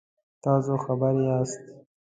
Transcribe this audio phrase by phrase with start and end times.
[0.43, 1.61] تاسو خبر یاست؟